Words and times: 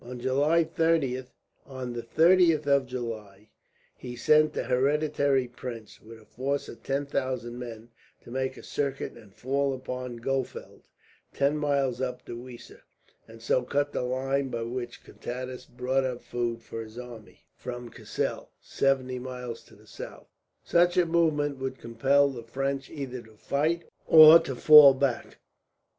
On 0.03 0.17
the 0.17 0.65
30th 2.03 2.65
of 2.67 2.85
July 2.87 3.49
he 3.95 4.15
sent 4.15 4.53
the 4.53 4.63
Hereditary 4.63 5.47
Prince, 5.47 6.01
with 6.01 6.19
a 6.19 6.25
force 6.25 6.67
of 6.67 6.81
ten 6.81 7.05
thousand 7.05 7.59
men, 7.59 7.89
to 8.23 8.31
make 8.31 8.57
a 8.57 8.63
circuit 8.63 9.11
and 9.13 9.31
fall 9.31 9.75
upon 9.75 10.17
Gohfeld, 10.17 10.85
ten 11.35 11.55
miles 11.55 12.01
up 12.01 12.25
the 12.25 12.33
Weser; 12.35 12.81
and 13.27 13.43
so 13.43 13.61
cut 13.61 13.91
the 13.93 14.01
line 14.01 14.49
by 14.49 14.63
which 14.63 15.03
Contades 15.03 15.67
brought 15.69 16.03
up 16.03 16.17
the 16.21 16.25
food 16.25 16.63
for 16.63 16.81
his 16.81 16.97
army 16.97 17.41
from 17.55 17.89
Cassel, 17.89 18.49
seventy 18.59 19.19
miles 19.19 19.61
to 19.65 19.75
the 19.75 19.85
south. 19.85 20.25
Such 20.63 20.97
a 20.97 21.05
movement 21.05 21.59
would 21.59 21.77
compel 21.77 22.29
the 22.29 22.41
French 22.41 22.89
either 22.89 23.21
to 23.21 23.35
fight 23.35 23.83
or 24.07 24.39
to 24.39 24.55
fall 24.55 24.95
back. 24.95 25.37